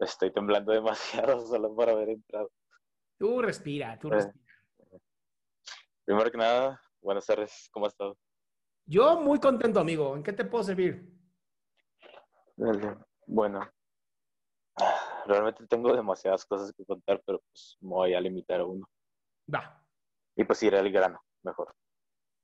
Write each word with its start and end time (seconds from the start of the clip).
estoy 0.00 0.32
temblando 0.32 0.72
demasiado 1.32 1.46
solo 1.46 1.74
por 1.74 1.88
haber 1.88 2.10
entrado. 2.10 2.50
Tú 3.18 3.42
respira, 3.42 3.98
tú 3.98 4.08
Eh. 4.08 4.10
respira. 4.12 4.44
Primero 6.04 6.30
que 6.30 6.38
nada, 6.38 6.80
buenas 7.02 7.26
tardes. 7.26 7.68
¿Cómo 7.72 7.86
has 7.86 7.92
estado? 7.92 8.16
Yo 8.86 9.20
muy 9.20 9.38
contento, 9.38 9.80
amigo. 9.80 10.16
¿En 10.16 10.22
qué 10.22 10.32
te 10.32 10.44
puedo 10.44 10.64
servir? 10.64 11.12
Bueno, 13.26 13.60
realmente 15.26 15.66
tengo 15.66 15.94
demasiadas 15.94 16.44
cosas 16.46 16.72
que 16.72 16.84
contar, 16.84 17.22
pero 17.26 17.40
pues 17.50 17.76
me 17.80 17.90
voy 17.90 18.14
a 18.14 18.20
limitar 18.20 18.60
a 18.60 18.64
uno. 18.64 18.88
Va. 19.54 19.84
Y 20.34 20.44
pues 20.44 20.62
ir 20.62 20.74
al 20.74 20.90
grano, 20.90 21.20
mejor. 21.42 21.74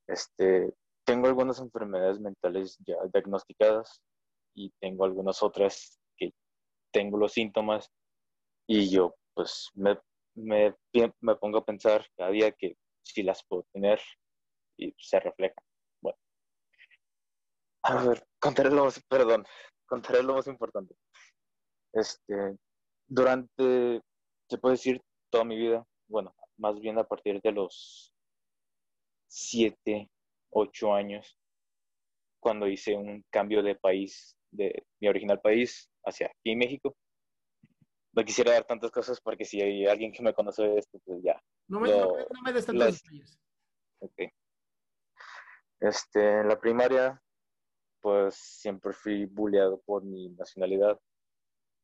Este, 0.07 0.75
tengo 1.05 1.27
algunas 1.27 1.59
enfermedades 1.61 2.21
mentales 2.21 2.77
ya 2.87 2.97
diagnosticadas 3.13 4.03
y 4.55 4.71
tengo 4.81 5.05
algunas 5.07 5.43
otras 5.43 5.99
tengo 6.95 7.19
los 7.19 7.33
síntomas 7.33 7.93
y 8.69 8.89
yo 8.89 9.17
pues 9.35 9.69
me, 9.75 9.99
me, 10.37 10.75
me 11.21 11.37
pongo 11.37 11.59
a 11.59 11.65
pensar 11.65 12.07
cada 12.17 12.31
día 12.31 12.53
que 12.53 12.77
si 13.03 13.25
las 13.25 13.45
puedo 13.45 13.67
tener 13.73 14.01
y 14.79 14.95
se 14.97 15.19
reflejan. 15.19 15.63
Bueno, 16.01 16.17
a 17.83 18.05
ver, 18.05 18.27
contaré 18.41 18.71
lo 18.71 18.85
más, 18.85 19.03
perdón, 19.09 19.45
contaré 19.87 20.23
lo 20.23 20.35
más 20.35 20.47
importante. 20.47 20.95
Este, 21.93 22.57
durante, 23.09 24.01
se 24.49 24.59
puede 24.59 24.75
decir, 24.75 25.03
toda 25.31 25.45
mi 25.45 25.57
vida, 25.57 25.85
bueno, 26.09 26.33
más 26.57 26.79
bien 26.81 26.97
a 26.99 27.05
partir 27.05 27.41
de 27.43 27.53
los 27.53 28.15
siete, 29.29 30.09
ocho 30.51 30.95
años, 30.95 31.37
cuando 32.41 32.69
hice 32.69 32.95
un 32.97 33.25
cambio 33.31 33.65
de 33.65 33.75
país, 33.75 34.37
de 34.53 34.87
mi 35.01 35.09
original 35.09 35.41
país 35.41 35.91
hacia 36.05 36.27
aquí, 36.29 36.55
México. 36.57 36.97
No 38.13 38.25
quisiera 38.25 38.53
dar 38.53 38.65
tantas 38.65 38.91
cosas 38.91 39.21
porque 39.21 39.45
si 39.45 39.61
hay 39.61 39.87
alguien 39.87 40.13
que 40.13 40.23
me 40.23 40.33
conoce 40.35 40.63
de 40.63 40.79
esto, 40.79 40.99
pues 41.05 41.23
ya. 41.23 41.41
No 41.69 41.81
me, 41.81 41.89
Lo- 41.89 42.07
no 42.07 42.15
me- 42.15 42.27
no 42.31 42.43
me 42.43 42.53
des 42.53 42.67
tantos 42.67 43.03
detalles. 43.03 43.39
Ok. 44.01 44.23
Este, 45.81 46.41
en 46.41 46.49
la 46.49 46.59
primaria, 46.61 47.21
pues 48.01 48.37
siempre 48.37 48.93
fui 48.93 49.27
bulleado 49.27 49.81
por 49.83 50.05
mi 50.05 50.29
nacionalidad, 50.31 50.99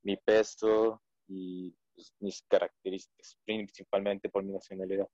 mi 0.05 0.17
peso 0.17 1.03
y 1.27 1.75
pues, 1.95 2.15
mis 2.21 2.43
características, 2.49 3.37
principalmente 3.45 4.29
por 4.29 4.45
mi 4.45 4.53
nacionalidad. 4.53 5.09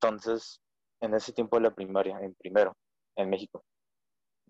Entonces, 0.00 0.60
en 1.00 1.14
ese 1.14 1.32
tiempo 1.32 1.56
de 1.56 1.64
la 1.64 1.74
primaria, 1.74 2.18
en 2.20 2.34
primero, 2.34 2.76
en 3.16 3.28
México, 3.30 3.64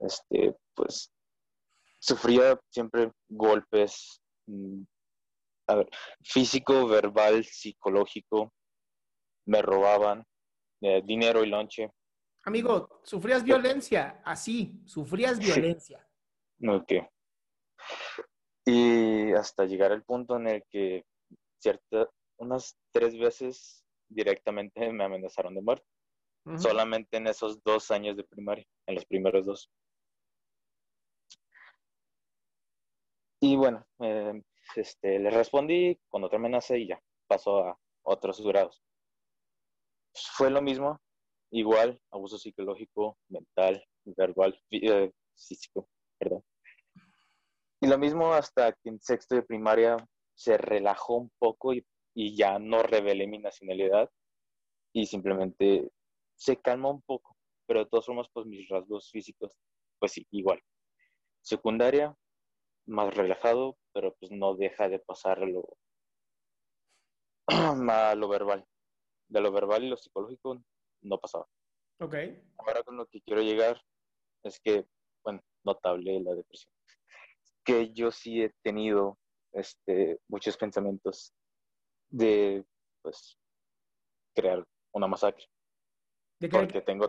este, 0.01 0.55
pues 0.75 1.11
sufría 2.03 2.59
siempre 2.69 3.13
golpes, 3.29 4.21
mm, 4.47 4.83
a 5.69 5.75
ver, 5.77 5.89
físico, 6.23 6.89
verbal, 6.89 7.45
psicológico, 7.45 8.53
me 9.47 9.63
robaban 9.63 10.25
eh, 10.83 11.01
dinero 11.05 11.45
y 11.45 11.47
lonche. 11.47 11.91
Amigo, 12.45 13.01
sufrías 13.05 13.45
violencia. 13.45 14.21
Así, 14.25 14.83
sufrías 14.85 15.39
violencia. 15.39 16.05
Ok. 16.69 16.93
Y 18.67 19.33
hasta 19.33 19.65
llegar 19.65 19.93
al 19.93 20.03
punto 20.03 20.37
en 20.37 20.49
el 20.49 20.65
que 20.69 21.05
cierta, 21.61 22.09
unas 22.39 22.77
tres 22.93 23.17
veces 23.17 23.85
directamente 24.09 24.93
me 24.93 25.05
amenazaron 25.05 25.55
de 25.55 25.63
muerte, 25.63 25.87
solamente 26.59 27.17
en 27.17 27.29
esos 27.29 27.63
dos 27.63 27.93
años 27.93 28.17
de 28.17 28.25
primaria, 28.25 28.67
en 28.87 28.97
los 28.97 29.05
primeros 29.07 29.47
dos. 29.47 29.71
Y 33.45 33.57
bueno, 33.57 33.85
eh, 33.99 34.41
este, 34.77 35.19
le 35.19 35.29
respondí 35.31 35.99
con 36.09 36.23
otra 36.23 36.39
amenaza 36.39 36.77
y 36.77 36.87
ya, 36.87 37.03
pasó 37.27 37.67
a 37.67 37.79
otros 38.03 38.41
grados. 38.41 38.81
Fue 40.15 40.49
lo 40.49 40.63
mismo, 40.63 41.01
igual, 41.51 42.01
abuso 42.13 42.39
psicológico, 42.39 43.19
mental, 43.27 43.85
verbal, 44.05 44.57
eh, 44.71 45.11
físico, 45.37 45.89
perdón. 46.19 46.45
Y 47.81 47.89
lo 47.89 47.99
mismo 47.99 48.33
hasta 48.33 48.75
que 48.75 48.91
en 48.91 49.01
sexto 49.01 49.35
de 49.35 49.43
primaria 49.43 49.97
se 50.35 50.57
relajó 50.57 51.17
un 51.17 51.33
poco 51.41 51.75
y, 51.75 51.85
y 52.15 52.37
ya 52.37 52.61
no 52.61 52.85
revelé 52.85 53.27
mi 53.27 53.39
nacionalidad 53.39 54.09
y 54.93 55.07
simplemente 55.07 55.91
se 56.37 56.59
calmó 56.59 56.93
un 56.93 57.03
poco, 57.03 57.37
pero 57.67 57.81
de 57.81 57.87
todas 57.87 58.07
formas, 58.07 58.29
pues 58.33 58.47
mis 58.47 58.69
rasgos 58.69 59.11
físicos, 59.11 59.59
pues 59.99 60.13
sí, 60.13 60.25
igual. 60.31 60.63
Secundaria, 61.41 62.17
más 62.87 63.15
relajado, 63.15 63.77
pero 63.93 64.15
pues 64.15 64.31
no 64.33 64.55
deja 64.55 64.89
de 64.89 64.99
pasar 64.99 65.39
lo, 65.41 65.77
a 67.47 68.15
lo 68.15 68.29
verbal. 68.29 68.67
De 69.29 69.41
lo 69.41 69.53
verbal 69.53 69.85
y 69.85 69.89
lo 69.89 69.97
psicológico 69.97 70.63
no 71.03 71.19
pasaba. 71.19 71.47
Ok. 72.01 72.15
Ahora 72.59 72.83
con 72.83 72.97
lo 72.97 73.07
que 73.07 73.21
quiero 73.23 73.43
llegar 73.43 73.81
es 74.43 74.61
que, 74.61 74.87
bueno, 75.25 75.41
notable 75.65 76.21
la 76.21 76.35
depresión. 76.35 76.73
Que 77.65 77.93
yo 77.93 78.11
sí 78.11 78.43
he 78.43 78.53
tenido 78.63 79.19
este, 79.53 80.19
muchos 80.29 80.57
pensamientos 80.57 81.33
de, 82.11 82.65
pues, 83.03 83.39
crear 84.35 84.67
una 84.93 85.07
masacre. 85.07 85.47
Porque 86.51 86.81
tengo 86.81 87.09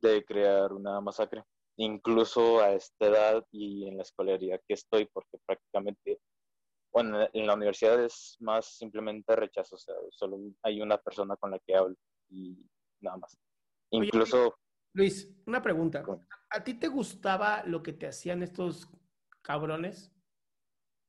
de 0.00 0.24
crear 0.24 0.72
una 0.72 1.00
masacre. 1.00 1.44
Incluso 1.80 2.60
a 2.60 2.72
esta 2.74 3.06
edad 3.06 3.44
y 3.50 3.88
en 3.88 3.96
la 3.96 4.02
escolaridad 4.02 4.60
que 4.68 4.74
estoy, 4.74 5.08
porque 5.14 5.38
prácticamente, 5.46 6.20
bueno, 6.92 7.26
en 7.32 7.46
la 7.46 7.54
universidad 7.54 8.04
es 8.04 8.36
más 8.40 8.76
simplemente 8.76 9.34
rechazo, 9.34 9.76
o 9.76 9.78
sea, 9.78 9.94
solo 10.10 10.38
hay 10.62 10.82
una 10.82 10.98
persona 10.98 11.36
con 11.36 11.52
la 11.52 11.58
que 11.60 11.74
hablo 11.74 11.96
y 12.28 12.66
nada 13.00 13.16
más. 13.16 13.38
Oye, 13.92 14.06
Incluso, 14.08 14.58
Luis, 14.92 15.26
una 15.46 15.62
pregunta. 15.62 16.04
¿A 16.50 16.62
ti 16.62 16.74
te 16.74 16.88
gustaba 16.88 17.62
lo 17.64 17.82
que 17.82 17.94
te 17.94 18.08
hacían 18.08 18.42
estos 18.42 18.88
cabrones? 19.42 20.12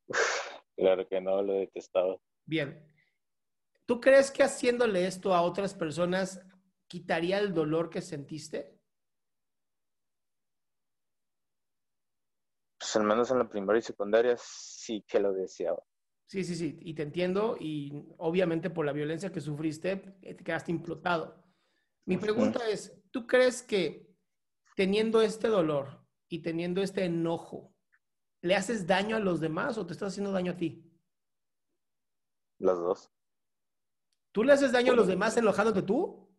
Claro 0.77 1.05
que 1.07 1.21
no, 1.21 1.43
lo 1.43 1.53
detestaba. 1.53 2.17
Bien. 2.45 2.87
¿Tú 3.85 3.99
crees 3.99 4.31
que 4.31 4.41
haciéndole 4.41 5.05
esto 5.05 5.35
a 5.35 5.43
otras 5.43 5.75
personas 5.75 6.41
quitaría 6.87 7.37
el 7.37 7.53
dolor 7.53 7.91
que 7.91 8.01
sentiste? 8.01 8.80
Pues 12.91 12.97
al 13.01 13.07
menos 13.07 13.31
en 13.31 13.37
la 13.39 13.47
primaria 13.47 13.79
y 13.79 13.83
secundaria 13.83 14.35
sí 14.37 15.05
que 15.07 15.17
lo 15.17 15.31
deseaba. 15.31 15.81
Sí, 16.27 16.43
sí, 16.43 16.55
sí, 16.55 16.77
y 16.81 16.93
te 16.93 17.03
entiendo, 17.03 17.55
y 17.57 18.03
obviamente 18.17 18.69
por 18.69 18.85
la 18.85 18.91
violencia 18.91 19.31
que 19.31 19.39
sufriste, 19.39 20.17
eh, 20.21 20.33
te 20.33 20.43
quedaste 20.43 20.71
implotado. 20.71 21.41
Mi 22.05 22.17
pregunta 22.17 22.67
es, 22.67 23.01
¿tú 23.09 23.25
crees 23.27 23.63
que 23.63 24.13
teniendo 24.75 25.21
este 25.21 25.47
dolor 25.47 26.05
y 26.27 26.41
teniendo 26.41 26.81
este 26.81 27.05
enojo, 27.05 27.73
le 28.41 28.55
haces 28.55 28.85
daño 28.85 29.15
a 29.15 29.19
los 29.19 29.39
demás 29.39 29.77
o 29.77 29.85
te 29.85 29.93
estás 29.93 30.09
haciendo 30.11 30.33
daño 30.33 30.51
a 30.51 30.57
ti? 30.57 30.91
Las 32.59 32.77
dos. 32.77 33.09
¿Tú 34.33 34.43
le 34.43 34.51
haces 34.51 34.73
daño 34.73 34.91
a 34.91 34.95
los 34.97 35.07
demás 35.07 35.37
enojándote 35.37 35.81
tú? 35.83 36.29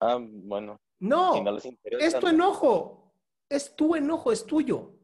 Ah, 0.00 0.18
bueno. 0.18 0.80
No, 0.98 1.34
Si 1.34 1.40
no 1.42 1.58
es 1.98 2.18
tu 2.18 2.26
no. 2.26 2.32
enojo, 2.32 3.03
es 3.54 3.76
tu 3.76 3.94
enojo, 3.94 4.32
es 4.32 4.46
tuyo. 4.46 4.98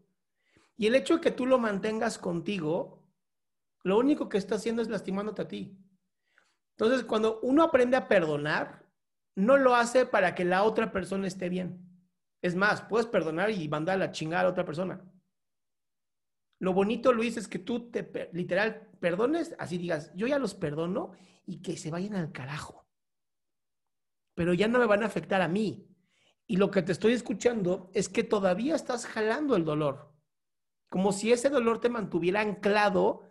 Y 0.76 0.86
el 0.86 0.94
hecho 0.94 1.16
de 1.16 1.20
que 1.20 1.30
tú 1.30 1.46
lo 1.46 1.58
mantengas 1.58 2.18
contigo, 2.18 3.04
lo 3.82 3.98
único 3.98 4.28
que 4.28 4.38
está 4.38 4.56
haciendo 4.56 4.82
es 4.82 4.88
lastimándote 4.88 5.42
a 5.42 5.48
ti. 5.48 5.76
Entonces, 6.76 7.04
cuando 7.04 7.40
uno 7.40 7.62
aprende 7.62 7.96
a 7.96 8.08
perdonar, 8.08 8.86
no 9.34 9.56
lo 9.56 9.74
hace 9.74 10.06
para 10.06 10.34
que 10.34 10.44
la 10.44 10.62
otra 10.62 10.90
persona 10.92 11.26
esté 11.26 11.48
bien. 11.48 11.86
Es 12.42 12.54
más, 12.54 12.82
puedes 12.82 13.06
perdonar 13.06 13.50
y 13.50 13.68
mandar 13.68 13.96
a 13.96 13.98
la 13.98 14.12
chingada 14.12 14.40
a 14.40 14.44
la 14.44 14.50
otra 14.50 14.64
persona. 14.64 15.04
Lo 16.58 16.72
bonito, 16.72 17.12
Luis, 17.12 17.36
es 17.36 17.48
que 17.48 17.58
tú 17.58 17.90
te 17.90 18.30
literal 18.32 18.88
perdones, 19.00 19.54
así 19.58 19.78
digas, 19.78 20.12
yo 20.14 20.26
ya 20.26 20.38
los 20.38 20.54
perdono 20.54 21.12
y 21.46 21.62
que 21.62 21.76
se 21.76 21.90
vayan 21.90 22.14
al 22.14 22.32
carajo. 22.32 22.86
Pero 24.34 24.54
ya 24.54 24.68
no 24.68 24.78
me 24.78 24.86
van 24.86 25.02
a 25.02 25.06
afectar 25.06 25.42
a 25.42 25.48
mí. 25.48 25.89
Y 26.50 26.56
lo 26.56 26.72
que 26.72 26.82
te 26.82 26.90
estoy 26.90 27.12
escuchando 27.12 27.92
es 27.94 28.08
que 28.08 28.24
todavía 28.24 28.74
estás 28.74 29.06
jalando 29.06 29.54
el 29.54 29.64
dolor. 29.64 30.12
Como 30.88 31.12
si 31.12 31.30
ese 31.30 31.48
dolor 31.48 31.80
te 31.80 31.88
mantuviera 31.88 32.40
anclado 32.40 33.22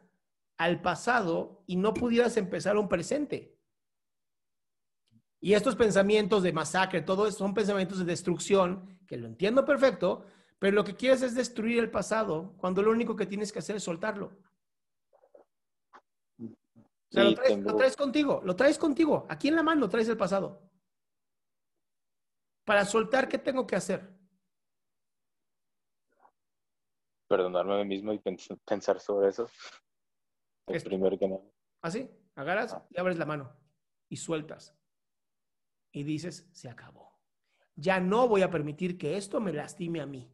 al 0.57 0.81
pasado 0.81 1.61
y 1.67 1.75
no 1.75 1.93
pudieras 1.93 2.37
empezar 2.37 2.77
un 2.77 2.87
presente. 2.87 3.59
Y 5.41 5.51
estos 5.51 5.75
pensamientos 5.75 6.43
de 6.43 6.53
masacre, 6.53 7.01
todo 7.01 7.27
eso 7.27 7.39
son 7.39 7.53
pensamientos 7.53 7.97
de 7.99 8.05
destrucción, 8.05 8.97
que 9.05 9.17
lo 9.17 9.27
entiendo 9.27 9.65
perfecto, 9.65 10.23
pero 10.57 10.73
lo 10.73 10.85
que 10.85 10.95
quieres 10.95 11.21
es 11.21 11.35
destruir 11.35 11.79
el 11.79 11.91
pasado, 11.91 12.53
cuando 12.55 12.81
lo 12.81 12.89
único 12.91 13.17
que 13.17 13.25
tienes 13.25 13.51
que 13.51 13.59
hacer 13.59 13.75
es 13.75 13.83
soltarlo. 13.83 14.31
O 16.37 16.47
sea, 17.11 17.23
Sí, 17.23 17.29
lo, 17.31 17.33
traes, 17.35 17.49
tengo- 17.49 17.71
lo 17.71 17.75
traes 17.75 17.97
contigo, 17.97 18.41
lo 18.45 18.55
traes 18.55 18.77
contigo. 18.77 19.25
Aquí 19.27 19.49
en 19.49 19.57
la 19.57 19.63
mano 19.63 19.89
traes 19.89 20.07
el 20.07 20.15
pasado. 20.15 20.68
Para 22.69 22.85
soltar, 22.85 23.27
¿qué 23.27 23.39
tengo 23.39 23.65
que 23.65 23.75
hacer? 23.75 24.07
Perdonarme 27.27 27.73
a 27.73 27.77
mí 27.77 27.85
mismo 27.85 28.13
y 28.13 28.19
pens- 28.19 28.59
pensar 28.63 28.99
sobre 28.99 29.29
eso. 29.29 29.49
El 30.67 30.75
Es- 30.75 30.83
primero 30.83 31.17
que 31.17 31.27
nada. 31.27 31.41
Así, 31.81 32.07
agarras 32.35 32.77
y 32.91 32.99
abres 32.99 33.17
la 33.17 33.25
mano 33.25 33.51
y 34.07 34.17
sueltas. 34.17 34.77
Y 35.91 36.03
dices, 36.03 36.47
se 36.51 36.69
acabó. 36.69 37.19
Ya 37.73 37.99
no 37.99 38.27
voy 38.27 38.43
a 38.43 38.51
permitir 38.51 38.99
que 38.99 39.17
esto 39.17 39.41
me 39.41 39.51
lastime 39.51 40.01
a 40.01 40.05
mí. 40.05 40.31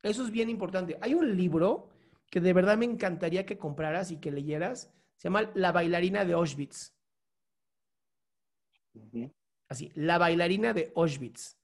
Eso 0.00 0.22
es 0.22 0.30
bien 0.30 0.48
importante. 0.48 0.96
Hay 1.00 1.14
un 1.14 1.36
libro 1.36 1.88
que 2.30 2.38
de 2.38 2.52
verdad 2.52 2.78
me 2.78 2.84
encantaría 2.84 3.44
que 3.44 3.58
compraras 3.58 4.12
y 4.12 4.20
que 4.20 4.30
leyeras. 4.30 4.94
Se 5.16 5.26
llama 5.26 5.50
La 5.56 5.72
bailarina 5.72 6.24
de 6.24 6.34
Auschwitz. 6.34 6.94
Ujú. 8.94 9.34
La 9.94 10.18
bailarina 10.18 10.72
de 10.72 10.92
Auschwitz. 10.96 11.58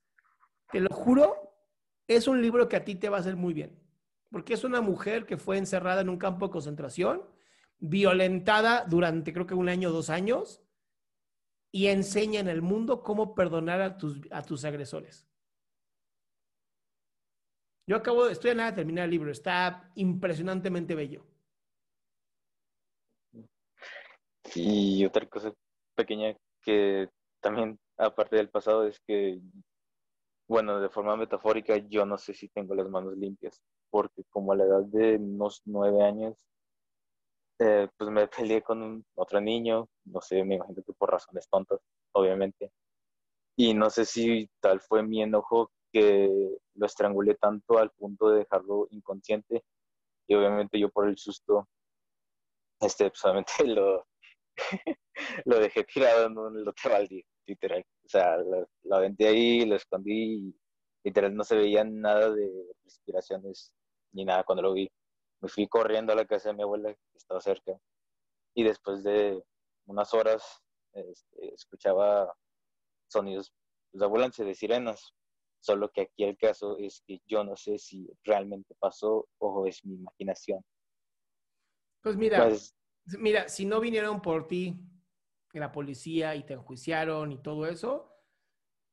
Te 0.71 0.81
lo 0.81 0.89
juro, 0.95 1.55
es 2.07 2.29
un 2.29 2.41
libro 2.43 2.69
que 2.69 2.77
a 2.77 2.85
ti 2.85 2.95
te 2.95 3.09
va 3.09 3.19
a 3.19 3.21
hacer 3.21 3.37
muy 3.37 3.55
bien. 3.55 3.79
Porque 4.31 4.55
es 4.55 4.65
una 4.65 4.81
mujer 4.81 5.27
que 5.27 5.37
fue 5.37 5.59
encerrada 5.59 6.01
en 6.03 6.09
un 6.09 6.19
campo 6.19 6.47
de 6.47 6.53
concentración, 6.53 7.29
violentada 7.79 8.85
durante 8.85 9.33
creo 9.33 9.47
que 9.47 9.55
un 9.55 9.69
año 9.69 9.89
o 9.89 9.93
dos 9.93 10.11
años, 10.11 10.62
y 11.73 11.87
enseña 11.87 12.41
en 12.41 12.49
el 12.49 12.62
mundo 12.62 13.03
cómo 13.03 13.35
perdonar 13.35 13.81
a 13.81 13.97
tus, 13.97 14.21
a 14.31 14.43
tus 14.43 14.65
agresores. 14.65 15.27
Yo 17.89 17.97
acabo, 17.97 18.27
de- 18.27 18.33
estoy 18.33 18.53
a 18.53 18.55
nada 18.55 18.71
de 18.71 18.77
terminar 18.77 19.05
el 19.05 19.11
libro, 19.11 19.31
está 19.33 19.91
impresionantemente 19.97 20.95
bello. 20.95 21.27
Y 24.55 25.05
otra 25.05 25.27
cosa 25.29 25.53
pequeña 25.95 26.37
que 26.62 27.09
también, 27.41 27.79
aparte 28.00 28.37
del 28.37 28.50
pasado, 28.50 28.87
es 28.87 29.00
que, 29.06 29.41
bueno, 30.49 30.81
de 30.81 30.91
forma 30.91 31.17
metafórica, 31.17 31.76
yo 31.79 32.05
no 32.05 32.19
sé 32.19 32.35
si 32.35 32.49
tengo 32.49 32.75
las 32.75 32.88
manos 32.91 33.17
limpias, 33.17 33.62
porque 33.91 34.25
como 34.29 34.52
a 34.52 34.56
la 34.56 34.64
edad 34.64 34.82
de 34.85 35.17
unos 35.17 35.62
nueve 35.64 36.02
años, 36.05 36.37
eh, 37.58 37.88
pues 37.97 38.11
me 38.11 38.26
peleé 38.29 38.62
con 38.62 38.82
un- 38.82 39.05
otro 39.14 39.41
niño, 39.41 39.88
no 40.05 40.20
sé, 40.20 40.43
me 40.44 40.56
imagino 40.56 40.82
que 40.85 40.93
por 40.94 41.11
razones 41.11 41.49
tontas, 41.49 41.81
obviamente. 42.12 42.73
Y 43.56 43.75
no 43.75 43.91
sé 43.91 44.05
si 44.06 44.50
tal 44.61 44.81
fue 44.81 45.02
mi 45.05 45.23
enojo 45.23 45.73
que 45.93 46.31
lo 46.76 46.87
estrangulé 46.87 47.35
tanto 47.37 47.79
al 47.79 47.91
punto 47.93 48.31
de 48.31 48.41
dejarlo 48.41 48.88
inconsciente, 48.93 49.64
y 50.29 50.35
obviamente 50.35 50.79
yo 50.81 50.91
por 50.91 51.08
el 51.08 51.19
susto, 51.19 51.69
este, 52.81 53.11
obviamente 53.25 53.52
lo, 53.67 54.06
lo 55.47 55.61
dejé 55.61 55.85
tirado 55.85 56.26
en 56.26 56.38
un 56.38 56.64
lote 56.64 56.88
baldío, 56.88 57.25
literal. 57.50 57.85
O 58.05 58.08
sea, 58.08 58.37
lo, 58.38 58.69
lo 58.85 58.97
aventé 58.97 59.29
ahí, 59.29 59.64
lo 59.67 59.76
escondí 59.76 60.49
y 60.49 60.55
literal 61.05 61.35
no 61.35 61.44
se 61.44 61.56
veía 61.56 61.85
nada 61.85 62.31
de 62.31 62.50
respiraciones 62.85 63.73
ni 64.12 64.25
nada 64.25 64.44
cuando 64.44 64.62
lo 64.62 64.73
vi. 64.73 64.91
Me 65.41 65.49
fui 65.49 65.67
corriendo 65.67 66.12
a 66.12 66.17
la 66.17 66.26
casa 66.26 66.50
de 66.50 66.56
mi 66.56 66.62
abuela, 66.62 66.93
que 66.93 67.19
estaba 67.19 67.41
cerca, 67.41 67.73
y 68.55 68.62
después 68.64 69.02
de 69.02 69.43
unas 69.87 70.12
horas 70.12 70.62
este, 70.93 71.55
escuchaba 71.55 72.32
sonidos 73.11 73.52
de 73.93 74.05
ambulancia, 74.05 74.44
de 74.44 74.55
sirenas. 74.55 75.12
Solo 75.62 75.91
que 75.91 76.02
aquí 76.02 76.25
el 76.25 76.38
caso 76.38 76.79
es 76.79 77.02
que 77.06 77.20
yo 77.26 77.44
no 77.44 77.55
sé 77.56 77.79
si 77.79 78.08
realmente 78.25 78.75
pasó 78.79 79.29
o 79.38 79.66
es 79.66 79.85
mi 79.85 79.95
imaginación. 79.95 80.64
Pues 82.02 82.16
mira, 82.16 82.47
Pues, 82.47 82.75
Mira, 83.19 83.49
si 83.49 83.64
no 83.64 83.80
vinieron 83.80 84.21
por 84.21 84.47
ti 84.47 84.78
la 85.59 85.73
policía 85.73 86.37
y 86.37 86.45
te 86.45 86.52
enjuiciaron 86.54 87.33
y 87.33 87.38
todo 87.42 87.66
eso, 87.66 88.14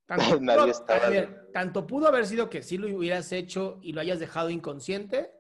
tanto, 0.05 0.23
Nadie 0.41 0.61
pudo, 0.61 0.71
estaba- 0.71 1.05
a 1.05 1.09
ver, 1.09 1.51
tanto 1.53 1.85
pudo 1.85 2.07
haber 2.07 2.25
sido 2.25 2.49
que 2.49 2.63
sí 2.63 2.77
lo 2.77 2.87
hubieras 2.95 3.31
hecho 3.31 3.79
y 3.83 3.93
lo 3.93 4.01
hayas 4.01 4.19
dejado 4.19 4.49
inconsciente, 4.49 5.31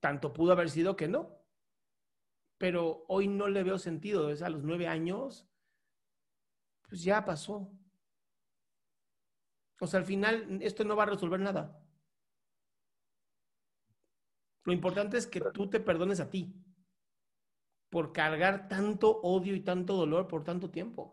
tanto 0.00 0.32
pudo 0.32 0.52
haber 0.52 0.68
sido 0.68 0.96
que 0.96 1.08
no. 1.08 1.34
Pero 2.58 3.04
hoy 3.08 3.28
no 3.28 3.48
le 3.48 3.62
veo 3.62 3.78
sentido, 3.78 4.30
es 4.30 4.42
a 4.42 4.48
los 4.48 4.62
nueve 4.62 4.88
años, 4.88 5.46
pues 6.88 7.02
ya 7.02 7.24
pasó. 7.24 7.70
O 9.80 9.86
sea, 9.86 10.00
al 10.00 10.06
final 10.06 10.58
esto 10.62 10.84
no 10.84 10.96
va 10.96 11.02
a 11.04 11.06
resolver 11.06 11.38
nada. 11.40 11.82
Lo 14.64 14.72
importante 14.72 15.16
es 15.16 15.26
que 15.26 15.40
tú 15.52 15.68
te 15.70 15.80
perdones 15.80 16.18
a 16.18 16.28
ti 16.30 16.54
por 17.90 18.12
cargar 18.12 18.68
tanto 18.68 19.20
odio 19.22 19.54
y 19.54 19.60
tanto 19.60 19.94
dolor 19.94 20.26
por 20.28 20.44
tanto 20.44 20.70
tiempo. 20.70 21.12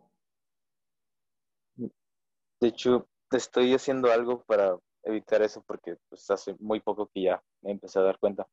De 1.75 2.67
hecho, 2.67 3.07
estoy 3.31 3.73
haciendo 3.73 4.11
algo 4.11 4.43
para 4.43 4.77
evitar 5.03 5.41
eso 5.41 5.63
porque 5.67 5.97
pues, 6.09 6.29
hace 6.29 6.55
muy 6.59 6.79
poco 6.79 7.09
que 7.13 7.23
ya 7.23 7.43
me 7.61 7.71
empecé 7.71 7.99
a 7.99 8.03
dar 8.03 8.19
cuenta. 8.19 8.47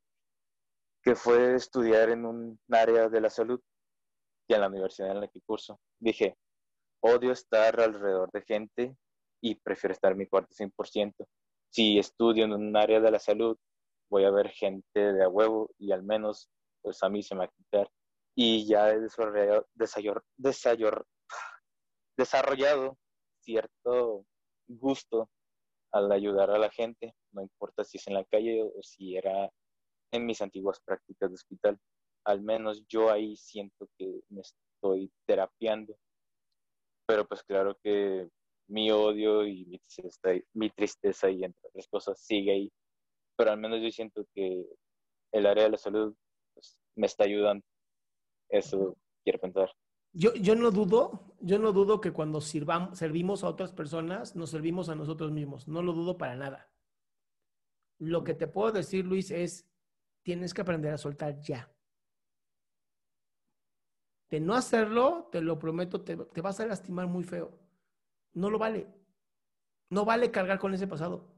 Que 1.03 1.15
fue 1.15 1.55
estudiar 1.55 2.09
en 2.09 2.25
un 2.25 2.59
área 2.69 3.09
de 3.09 3.21
la 3.21 3.29
salud 3.29 3.59
y 4.47 4.53
en 4.53 4.61
la 4.61 4.67
universidad 4.67 5.11
en 5.11 5.21
la 5.21 5.27
que 5.27 5.41
curso. 5.41 5.79
Dije, 5.99 6.37
odio 7.01 7.31
estar 7.31 7.79
alrededor 7.79 8.29
de 8.31 8.41
gente 8.43 8.95
y 9.41 9.55
prefiero 9.55 9.93
estar 9.93 10.11
en 10.11 10.19
mi 10.19 10.27
cuarto 10.27 10.53
100%. 10.53 11.25
Si 11.69 11.97
estudio 11.97 12.45
en 12.45 12.53
un 12.53 12.75
área 12.75 12.99
de 12.99 13.11
la 13.11 13.19
salud, 13.19 13.57
voy 14.09 14.25
a 14.25 14.31
ver 14.31 14.49
gente 14.49 15.13
de 15.13 15.23
a 15.23 15.29
huevo 15.29 15.71
y 15.79 15.91
al 15.91 16.03
menos 16.03 16.49
pues 16.81 17.01
a 17.01 17.09
mí 17.09 17.23
se 17.23 17.33
me 17.33 17.39
va 17.39 17.45
a 17.45 17.47
quitar. 17.47 17.89
Y 18.35 18.67
ya 18.67 18.89
he 18.89 18.99
desarrollado, 18.99 19.67
desarrollado, 19.73 21.05
desarrollado, 22.17 22.97
cierto 23.41 24.25
gusto 24.67 25.29
al 25.91 26.11
ayudar 26.11 26.49
a 26.51 26.57
la 26.57 26.69
gente, 26.69 27.13
no 27.33 27.41
importa 27.41 27.83
si 27.83 27.97
es 27.97 28.07
en 28.07 28.13
la 28.13 28.23
calle 28.25 28.63
o 28.63 28.81
si 28.81 29.17
era 29.17 29.51
en 30.11 30.25
mis 30.25 30.41
antiguas 30.41 30.79
prácticas 30.83 31.29
de 31.29 31.35
hospital. 31.35 31.79
Al 32.25 32.41
menos 32.41 32.85
yo 32.87 33.11
ahí 33.11 33.35
siento 33.35 33.87
que 33.97 34.21
me 34.29 34.41
estoy 34.41 35.11
terapiando. 35.25 35.97
Pero 37.05 37.27
pues 37.27 37.43
claro 37.43 37.77
que 37.83 38.29
mi 38.67 38.91
odio 38.91 39.45
y 39.45 39.65
mi 39.65 39.79
tristeza, 39.79 40.29
mi 40.53 40.67
y 40.67 41.43
entre 41.43 41.69
otras 41.69 41.87
cosas 41.87 42.19
sigue 42.21 42.51
ahí. 42.51 42.71
pero 43.35 43.51
al 43.51 43.59
menos 43.59 43.81
yo 43.81 43.89
siento 43.91 44.25
que 44.33 44.65
el 45.33 45.45
área 45.45 45.65
de 45.65 45.71
la 45.71 45.77
salud 45.77 46.15
pues, 46.53 46.77
me 46.95 47.07
está 47.07 47.25
ayudando. 47.25 47.65
Eso 48.51 48.95
quiero 49.23 49.39
pensar. 49.39 49.71
Yo, 50.13 50.33
yo 50.33 50.55
no 50.55 50.71
dudo, 50.71 51.35
yo 51.39 51.57
no 51.57 51.71
dudo 51.71 52.01
que 52.01 52.11
cuando 52.11 52.41
sirvamos, 52.41 52.97
servimos 52.97 53.43
a 53.43 53.49
otras 53.49 53.71
personas, 53.71 54.35
nos 54.35 54.49
servimos 54.49 54.89
a 54.89 54.95
nosotros 54.95 55.31
mismos. 55.31 55.67
No 55.67 55.81
lo 55.81 55.93
dudo 55.93 56.17
para 56.17 56.35
nada. 56.35 56.69
Lo 57.97 58.23
que 58.23 58.33
te 58.33 58.47
puedo 58.47 58.71
decir, 58.71 59.05
Luis, 59.05 59.31
es, 59.31 59.69
tienes 60.23 60.53
que 60.53 60.61
aprender 60.61 60.93
a 60.93 60.97
soltar 60.97 61.39
ya. 61.39 61.71
De 64.29 64.39
no 64.39 64.53
hacerlo, 64.53 65.29
te 65.31 65.41
lo 65.41 65.57
prometo, 65.57 66.01
te, 66.01 66.17
te 66.17 66.41
vas 66.41 66.59
a 66.59 66.65
lastimar 66.65 67.07
muy 67.07 67.23
feo. 67.23 67.57
No 68.33 68.49
lo 68.49 68.59
vale. 68.59 68.87
No 69.89 70.03
vale 70.03 70.31
cargar 70.31 70.59
con 70.59 70.73
ese 70.73 70.87
pasado. 70.87 71.30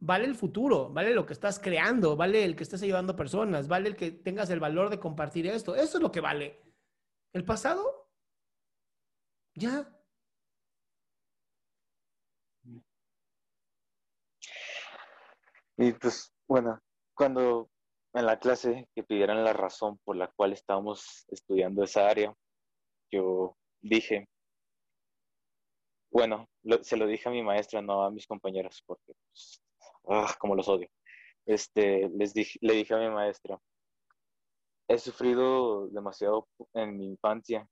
Vale 0.00 0.26
el 0.26 0.36
futuro, 0.36 0.90
vale 0.90 1.12
lo 1.12 1.26
que 1.26 1.32
estás 1.32 1.58
creando, 1.58 2.16
vale 2.16 2.44
el 2.44 2.54
que 2.54 2.62
estés 2.62 2.82
ayudando 2.82 3.16
personas, 3.16 3.66
vale 3.66 3.88
el 3.88 3.96
que 3.96 4.12
tengas 4.12 4.48
el 4.50 4.60
valor 4.60 4.90
de 4.90 5.00
compartir 5.00 5.46
esto. 5.48 5.74
Eso 5.74 5.98
es 5.98 6.02
lo 6.02 6.12
que 6.12 6.20
vale. 6.20 6.60
El 7.32 7.44
pasado, 7.44 8.08
ya. 9.54 9.92
Y 15.76 15.92
pues, 15.92 16.32
bueno, 16.46 16.80
cuando 17.14 17.68
en 18.14 18.26
la 18.26 18.38
clase 18.38 18.88
que 18.94 19.02
pidieran 19.02 19.44
la 19.44 19.52
razón 19.52 19.98
por 20.04 20.16
la 20.16 20.28
cual 20.28 20.52
estábamos 20.52 21.24
estudiando 21.28 21.82
esa 21.84 22.08
área, 22.08 22.32
yo 23.12 23.56
dije, 23.80 24.28
bueno, 26.10 26.48
se 26.82 26.96
lo 26.96 27.06
dije 27.06 27.28
a 27.28 27.32
mi 27.32 27.42
maestra, 27.42 27.82
no 27.82 28.02
a 28.02 28.10
mis 28.10 28.26
compañeros, 28.26 28.82
porque 28.86 29.12
pues, 29.28 29.60
ah, 30.08 30.34
como 30.38 30.54
los 30.54 30.68
odio. 30.68 30.88
Este, 31.46 32.08
les 32.10 32.34
dije, 32.34 32.58
le 32.62 32.74
dije 32.74 32.94
a 32.94 32.98
mi 32.98 33.10
maestra, 33.10 33.58
he 34.88 34.98
sufrido 34.98 35.88
demasiado 35.88 36.48
en 36.74 36.96
mi 36.96 37.06
infancia 37.06 37.68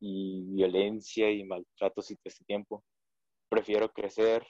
y 0.00 0.42
violencia 0.48 1.30
y 1.30 1.44
maltratos 1.44 2.10
y 2.10 2.18
este 2.24 2.44
tiempo. 2.44 2.84
Prefiero 3.48 3.92
crecer 3.92 4.46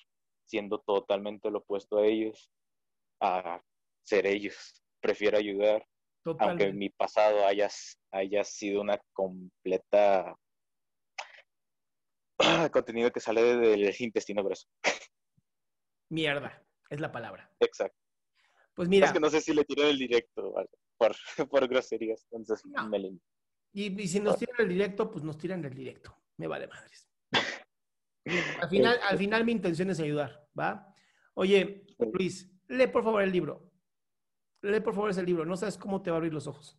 siendo 0.46 0.80
totalmente 0.80 1.50
lo 1.50 1.58
opuesto 1.58 1.98
a 1.98 2.06
ellos, 2.06 2.50
a 3.20 3.60
ser 4.04 4.26
ellos. 4.26 4.82
Prefiero 5.00 5.38
ayudar, 5.38 5.86
aunque 6.38 6.72
mi 6.72 6.88
pasado 6.90 7.46
haya, 7.46 7.68
haya 8.12 8.44
sido 8.44 8.80
una 8.80 8.98
completa 9.12 10.36
contenido 12.72 13.10
que 13.10 13.20
sale 13.20 13.42
del 13.42 13.94
intestino 13.98 14.42
grueso. 14.42 14.66
Mierda, 16.10 16.65
es 16.90 17.00
la 17.00 17.12
palabra. 17.12 17.50
Exacto. 17.60 17.98
Pues 18.74 18.88
mira. 18.88 19.06
Es 19.06 19.12
que 19.12 19.20
no 19.20 19.30
sé 19.30 19.40
si 19.40 19.54
le 19.54 19.64
tiré 19.64 19.90
el 19.90 19.98
directo 19.98 20.54
por, 20.96 21.16
por 21.50 21.68
groserías, 21.68 22.26
entonces 22.30 22.62
me 22.64 23.18
y, 23.78 24.08
si 24.08 24.20
nos 24.20 24.38
tiran 24.38 24.56
el 24.58 24.68
directo, 24.70 25.10
pues 25.10 25.22
nos 25.22 25.36
tiran 25.36 25.62
el 25.62 25.74
directo. 25.74 26.16
Me 26.38 26.46
vale 26.46 26.66
madres. 26.66 27.10
Al 28.62 28.70
final, 28.70 28.98
al 29.08 29.18
final 29.18 29.44
mi 29.44 29.52
intención 29.52 29.88
es 29.90 30.00
ayudar, 30.00 30.48
¿va? 30.58 30.92
Oye, 31.34 31.86
Luis, 32.12 32.50
lee 32.68 32.88
por 32.88 33.04
favor 33.04 33.22
el 33.22 33.30
libro. 33.30 33.70
Lee 34.62 34.80
por 34.80 34.94
favor 34.94 35.10
ese 35.10 35.22
libro. 35.22 35.44
No 35.44 35.56
sabes 35.56 35.76
cómo 35.76 36.02
te 36.02 36.10
va 36.10 36.16
a 36.16 36.18
abrir 36.18 36.32
los 36.32 36.46
ojos. 36.48 36.76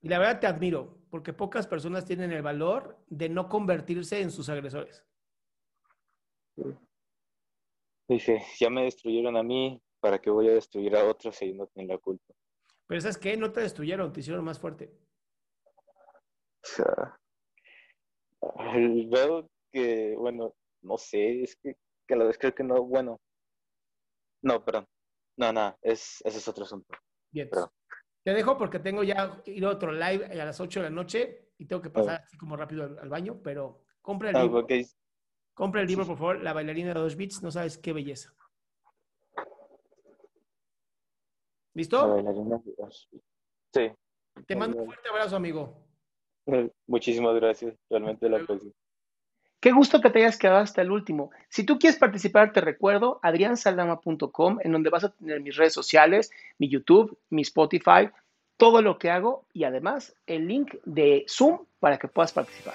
Y 0.00 0.08
la 0.08 0.18
verdad 0.18 0.38
te 0.38 0.46
admiro, 0.46 1.00
porque 1.10 1.32
pocas 1.32 1.66
personas 1.66 2.04
tienen 2.04 2.30
el 2.30 2.42
valor 2.42 3.02
de 3.08 3.28
no 3.28 3.48
convertirse 3.48 4.20
en 4.20 4.30
sus 4.30 4.48
agresores. 4.48 5.04
Dije, 8.08 8.42
ya 8.58 8.70
me 8.70 8.84
destruyeron 8.84 9.36
a 9.36 9.42
mí, 9.42 9.82
¿para 10.00 10.18
qué 10.18 10.30
voy 10.30 10.48
a 10.48 10.54
destruir 10.54 10.96
a 10.96 11.04
otros 11.04 11.36
si 11.36 11.52
no 11.52 11.66
tienen 11.66 11.94
la 11.94 11.98
culpa? 11.98 12.34
Pero 12.86 13.00
¿sabes 13.02 13.18
qué? 13.18 13.36
No 13.36 13.52
te 13.52 13.60
destruyeron, 13.60 14.12
te 14.12 14.20
hicieron 14.20 14.44
más 14.44 14.58
fuerte. 14.58 14.90
O 16.64 16.66
sea, 16.66 17.20
veo 19.10 19.50
que, 19.70 20.14
bueno, 20.16 20.54
no 20.82 20.96
sé, 20.96 21.42
es 21.42 21.56
que, 21.56 21.76
que 22.06 22.14
a 22.14 22.16
la 22.16 22.24
vez 22.24 22.38
creo 22.38 22.54
que 22.54 22.64
no, 22.64 22.82
bueno. 22.82 23.20
No, 24.42 24.64
perdón. 24.64 24.86
No, 25.36 25.52
no, 25.52 25.76
es, 25.82 26.22
ese 26.24 26.38
es 26.38 26.48
otro 26.48 26.64
asunto. 26.64 26.96
Bien. 27.30 27.50
Te 28.24 28.32
dejo 28.32 28.56
porque 28.56 28.78
tengo 28.78 29.02
ya 29.04 29.40
ir 29.44 29.64
a 29.66 29.70
otro 29.70 29.92
live 29.92 30.26
a 30.26 30.44
las 30.44 30.58
8 30.60 30.80
de 30.80 30.84
la 30.84 30.94
noche 30.94 31.50
y 31.58 31.66
tengo 31.66 31.82
que 31.82 31.90
pasar 31.90 32.22
así 32.24 32.36
como 32.38 32.56
rápido 32.56 32.84
al, 32.84 33.08
baño, 33.08 33.40
pero 33.42 33.84
compra 34.00 34.30
el 34.30 34.36
ah, 34.36 34.42
libro. 34.42 34.66
Compra 35.58 35.80
el 35.80 35.88
libro, 35.88 36.06
por 36.06 36.16
favor, 36.16 36.40
La 36.40 36.52
bailarina 36.52 36.94
de 36.94 37.00
dos 37.00 37.16
bits, 37.16 37.42
no 37.42 37.50
sabes 37.50 37.78
qué 37.78 37.92
belleza. 37.92 38.32
¿Listo? 41.74 41.98
La 41.98 42.14
bailarina 42.14 42.58
de 42.64 42.74
dos 42.78 43.08
bits. 43.10 43.24
Sí. 43.74 43.90
Te 44.46 44.54
mando 44.54 44.78
un 44.78 44.86
fuerte 44.86 45.08
abrazo, 45.08 45.34
amigo. 45.34 45.84
Muchísimas 46.86 47.34
gracias, 47.34 47.74
realmente 47.90 48.28
la 48.28 48.36
aprecio. 48.36 48.72
Qué 49.58 49.72
gusto 49.72 50.00
que 50.00 50.10
te 50.10 50.20
hayas 50.20 50.38
quedado 50.38 50.60
hasta 50.60 50.80
el 50.80 50.92
último. 50.92 51.32
Si 51.48 51.64
tú 51.66 51.80
quieres 51.80 51.98
participar, 51.98 52.52
te 52.52 52.60
recuerdo 52.60 53.18
adriansaldama.com, 53.24 54.58
en 54.62 54.70
donde 54.70 54.90
vas 54.90 55.02
a 55.02 55.10
tener 55.10 55.40
mis 55.40 55.56
redes 55.56 55.72
sociales, 55.72 56.30
mi 56.58 56.68
YouTube, 56.68 57.18
mi 57.30 57.42
Spotify, 57.42 58.10
todo 58.56 58.80
lo 58.80 58.96
que 58.96 59.10
hago 59.10 59.44
y 59.52 59.64
además 59.64 60.14
el 60.28 60.46
link 60.46 60.76
de 60.84 61.26
Zoom 61.28 61.66
para 61.80 61.98
que 61.98 62.06
puedas 62.06 62.32
participar. 62.32 62.74